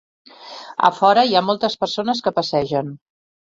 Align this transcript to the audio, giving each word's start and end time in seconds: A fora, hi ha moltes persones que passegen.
A 0.89 0.91
fora, 1.01 1.27
hi 1.29 1.37
ha 1.41 1.45
moltes 1.51 1.77
persones 1.85 2.25
que 2.29 2.35
passegen. 2.41 2.93